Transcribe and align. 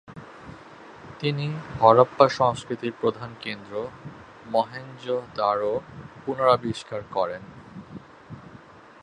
তিনি 1.19 1.47
হরপ্পা 1.79 2.25
সংস্কৃতির 2.29 2.93
প্রধান 3.01 3.31
কেন্দ্র 3.41 3.73
মহেঞ্জোদাড়ো 4.45 5.73
পুনরাবিষ্কার 6.23 7.01
করেন। 7.11 7.43